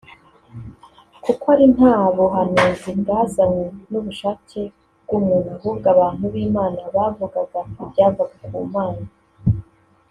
[1.23, 4.61] kuko ari nta buhanuzi bwazanywe n’ubushake
[5.03, 9.05] bw’umuntu ahubwo abantu b’Imana bavugaga ibyavaga ku Mana